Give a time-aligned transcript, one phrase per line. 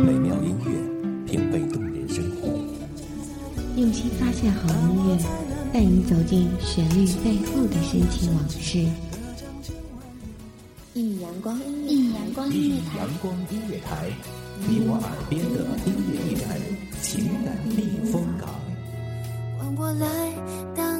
[0.00, 2.48] 美妙音乐，品味动人生活。
[3.76, 5.18] 用心发现好音乐，
[5.72, 8.86] 带你走进旋律背后的深情往事。
[10.94, 14.10] 一阳光，一阳光音乐台，阳光音乐台，
[14.66, 16.58] 你我耳边的音乐驿站，
[17.02, 18.48] 情感避风港。
[19.58, 20.06] 换我来
[20.74, 20.99] 当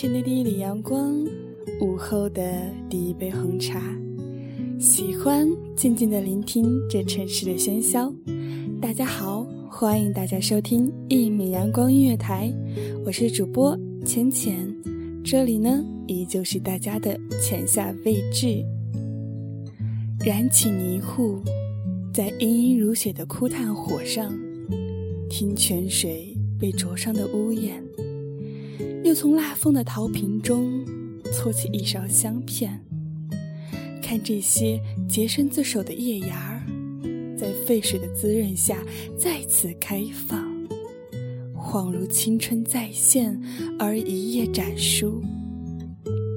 [0.00, 1.12] 晨的第一缕阳光，
[1.80, 3.82] 午后的第一杯红茶，
[4.78, 8.14] 喜欢静静的聆听这城市的喧嚣。
[8.80, 12.48] 大家好，欢迎大家收听一米阳光音乐台，
[13.04, 14.72] 我是主播浅浅，
[15.24, 18.64] 这里呢依旧是大家的浅夏未至。
[20.24, 21.40] 燃起泥户，
[22.14, 24.32] 在殷殷如血的枯炭火上，
[25.28, 27.82] 听泉水被灼伤的屋檐。
[29.04, 30.84] 又从蜡封的陶瓶中
[31.32, 32.78] 搓起一勺香片，
[34.02, 36.62] 看这些洁身自守的叶芽儿，
[37.36, 38.82] 在沸水的滋润下
[39.16, 40.46] 再次开放，
[41.54, 43.40] 恍如青春再现
[43.78, 45.22] 而一夜展书。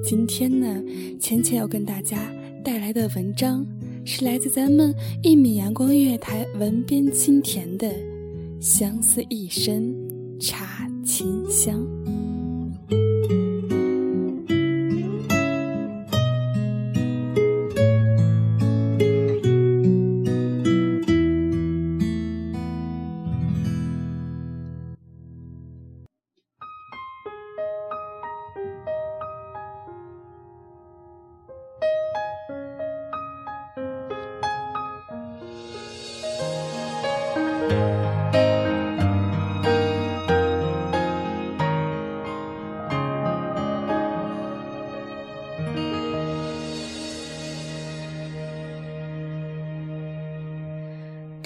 [0.04, 0.82] 今天呢，
[1.20, 2.32] 浅浅要跟大家
[2.64, 3.66] 带来的文章
[4.04, 7.88] 是来自咱们一米阳光月台文编清甜的
[8.60, 9.94] 《相思一生
[10.38, 11.80] 茶清香》。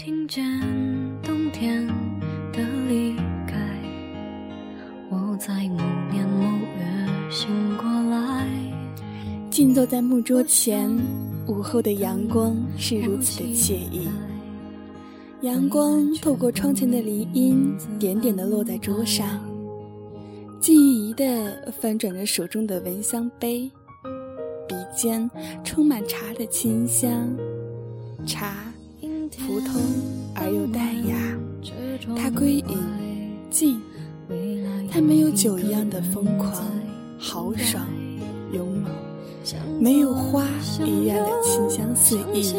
[0.06, 0.44] 听见
[1.20, 1.84] 冬天
[2.52, 3.56] 的离开，
[5.10, 6.46] 我在某年某
[6.78, 8.46] 月醒过来。
[9.50, 10.88] 静坐在木桌前，
[11.48, 14.06] 午后的阳光是如此的惬意。
[15.40, 19.40] 阳光透过窗前的林荫，点点的落在桌上。
[20.60, 23.68] 静怡的翻转着手中的蚊香杯，
[24.68, 25.28] 鼻尖
[25.64, 27.28] 充满茶的清香，
[28.24, 28.72] 茶。
[29.38, 29.80] 普通
[30.34, 31.16] 而又淡雅，
[32.16, 32.78] 它归隐
[33.50, 33.80] 静，
[34.90, 36.52] 它没有酒一样的疯狂、
[37.18, 37.86] 豪爽、
[38.52, 38.90] 勇猛，
[39.80, 40.44] 没有花
[40.84, 42.52] 一样的清香四溢、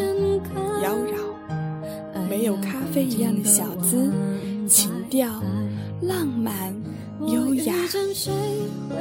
[0.82, 0.94] 妖
[2.14, 4.10] 娆，没有咖啡一样的小资、
[4.66, 5.42] 情调、
[6.00, 6.74] 浪漫、
[7.26, 7.74] 优雅，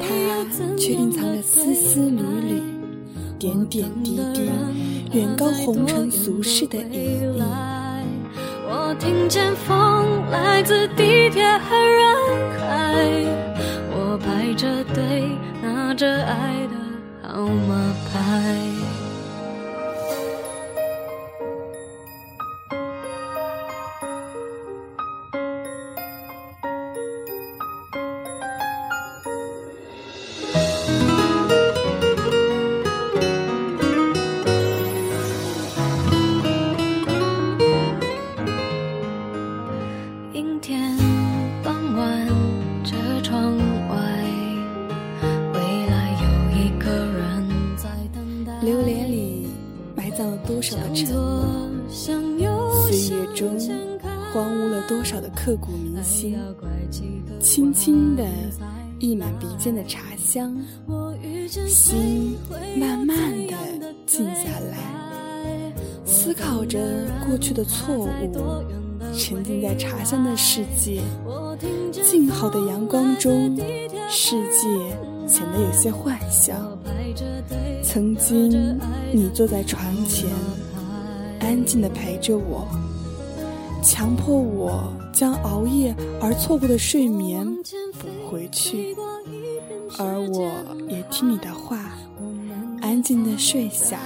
[0.02, 0.46] 它
[0.78, 2.27] 却蕴藏着丝丝缕缕、
[3.40, 4.50] 点点滴滴。
[5.14, 7.42] 远高红尘俗世的意义。
[8.70, 12.06] 我听见风来自地铁和人
[12.60, 12.66] 海，
[13.92, 15.24] 我排着队
[15.64, 16.76] 拿着爱的
[17.30, 18.77] 号码牌。
[55.48, 56.38] 刻骨铭心，
[57.40, 58.26] 轻轻的
[59.00, 60.54] 溢满鼻尖的茶香，
[61.66, 62.36] 心
[62.78, 63.54] 慢慢的
[64.06, 65.74] 静下来，
[66.04, 66.80] 思考着
[67.26, 68.08] 过去的错误，
[69.16, 71.02] 沉浸在茶香的世界，
[71.92, 73.56] 静好的阳光中，
[74.10, 74.68] 世界
[75.26, 76.78] 显得有些幻想。
[77.84, 78.80] 曾经，
[79.12, 80.30] 你坐在床前，
[81.40, 82.68] 安静的陪着我。
[83.84, 87.46] 强迫我将熬夜而错过的睡眠
[87.94, 88.96] 补回去，
[89.98, 90.52] 而我
[90.90, 91.94] 也听你的话，
[92.82, 94.00] 安静的睡下，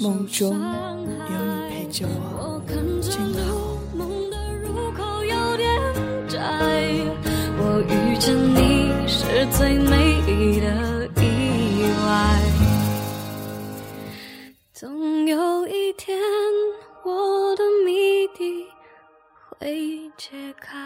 [0.00, 2.60] 梦中有你陪着我，
[3.00, 3.73] 真好。
[20.56, 20.83] Africa.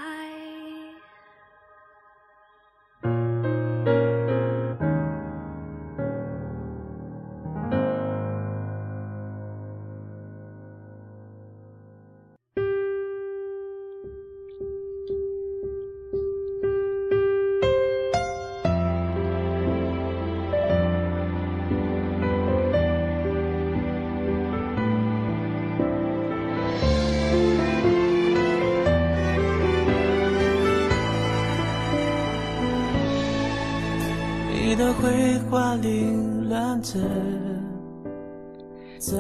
[34.79, 37.01] 的绘画凌乱着。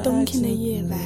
[0.04, 0.96] 冬天的夜晚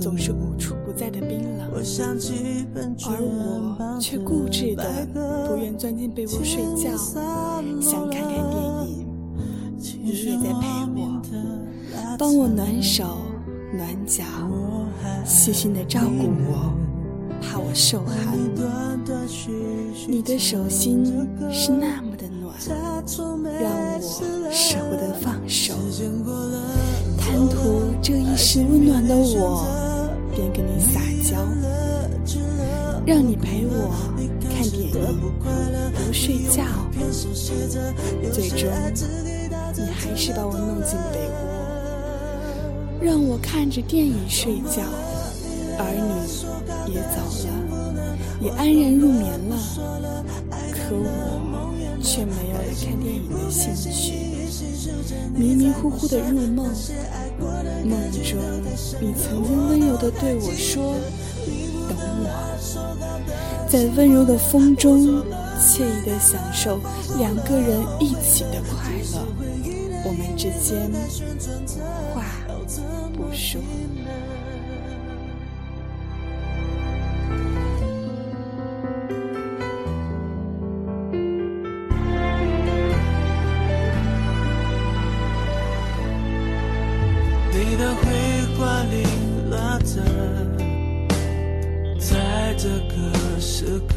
[0.00, 5.06] 总是无处不在的冰冷，而我却固执的
[5.46, 6.96] 不愿钻进被窝睡觉，
[7.80, 9.06] 想看看电影。
[10.02, 10.66] 你也在陪
[10.96, 11.22] 我，
[12.18, 13.18] 帮我暖手
[13.72, 14.24] 暖脚，
[15.24, 16.74] 细心的照顾我，
[17.40, 18.36] 怕我受寒。
[20.08, 21.04] 你的手心
[21.52, 22.05] 是那么
[23.60, 23.70] 让
[24.00, 24.08] 我
[24.50, 25.74] 舍不得放手。
[27.18, 29.66] 贪图这一时温暖的我，
[30.34, 31.36] 便跟你撒娇，
[33.04, 33.90] 让你陪我
[34.40, 34.92] 看电影，
[35.94, 36.64] 不睡觉。
[38.32, 38.68] 最终，
[39.76, 41.34] 你还是把我弄进被窝，
[43.00, 44.82] 让我看着电影睡觉，
[45.78, 47.50] 而你也走了，
[48.46, 49.58] 也安然入眠了。
[50.70, 54.14] 可我却没有了看电影的兴趣。
[55.34, 56.70] 迷迷糊糊的入梦，
[57.84, 58.38] 梦中
[59.00, 60.94] 你曾经温柔的对我说
[61.90, 62.24] ：“等我。”
[63.68, 65.22] 在温柔的风中，
[65.60, 66.78] 惬意的享受
[67.18, 69.26] 两个人一起的快乐。
[70.04, 70.88] 我们之间
[72.14, 72.22] 话
[73.12, 73.60] 不说。
[93.58, 93.94] 时刻，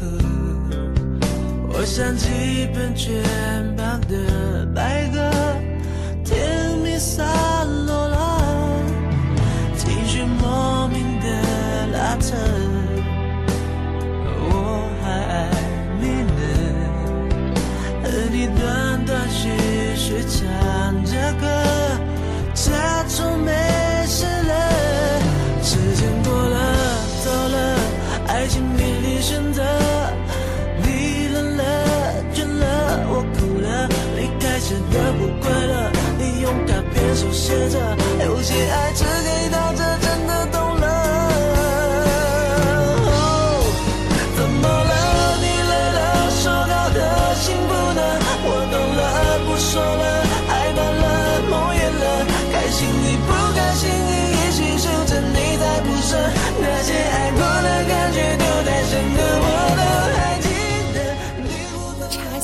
[1.68, 3.12] 我想起本全
[3.76, 5.30] 版的白鸽，
[6.24, 7.28] 甜蜜散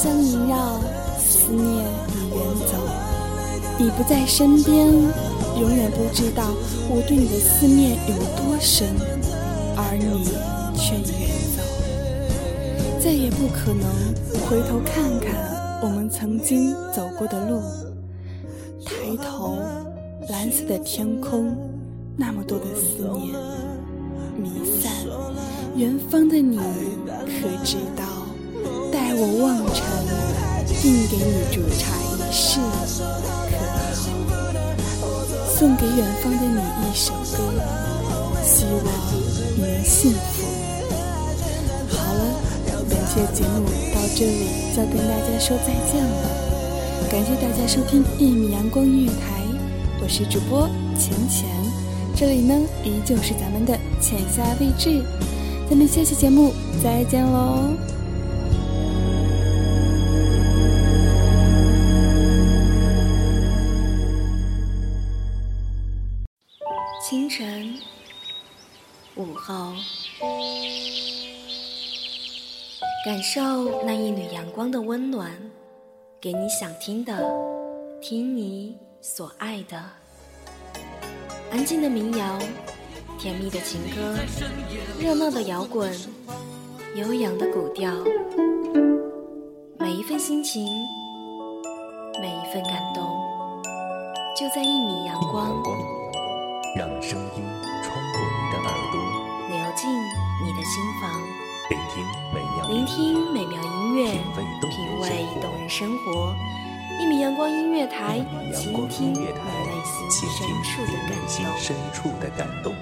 [0.07, 0.79] 香萦绕，
[1.19, 2.39] 思念已远
[2.71, 2.79] 走。
[3.77, 6.45] 你不在身边，永远不知道
[6.89, 8.87] 我对你的思念有多深，
[9.77, 10.29] 而你
[10.79, 11.61] 却已远走，
[13.03, 13.83] 再也不可能
[14.49, 17.61] 回头看看我们曾经走过的路。
[18.85, 19.59] 抬头。
[20.29, 21.57] 蓝色的天空，
[22.17, 23.33] 那么多的思念
[24.37, 24.93] 弥散。
[25.77, 28.16] 远方的你，可知道？
[28.97, 29.85] 待我望尘，
[30.81, 32.59] 定给你煮茶一世，
[32.97, 35.05] 可好？
[35.55, 37.53] 送给远方的你一首歌，
[38.43, 40.49] 希望你能幸福。
[41.91, 42.21] 好了，
[42.89, 46.25] 本期的节目到这里就要跟大家说再见了。
[47.11, 49.45] 感谢大家收听一米阳光音乐台。
[50.03, 50.67] 我是主播
[50.99, 51.47] 浅浅，
[52.17, 55.05] 这里呢依旧是咱们的浅夏未至，
[55.69, 57.75] 咱们下期节目再见喽。
[67.09, 67.73] 清晨，
[69.15, 69.73] 午后。
[73.05, 75.31] 感受那一缕阳光的温暖，
[76.21, 77.25] 给你想听的，
[78.03, 79.81] 听你所爱的。
[81.53, 82.41] 安静的民谣，
[83.21, 84.17] 甜蜜的情歌，
[85.01, 85.97] 热闹的摇滚，
[86.97, 87.95] 悠扬的古调。
[89.79, 90.67] 每一份心情，
[92.21, 93.05] 每一份感动，
[94.37, 95.63] 就在一米阳光，
[96.77, 97.43] 让声音
[97.83, 99.01] 穿过你的耳朵，
[99.49, 99.91] 流进
[100.45, 101.11] 你的心房。
[101.71, 102.05] 聆听
[102.35, 104.13] 美妙聆听美妙音乐，
[104.69, 106.37] 品味动人生活。
[107.01, 110.11] 一米阳光音乐台，阳倾光听你音乐台内心。
[111.57, 112.75] 深处的感动。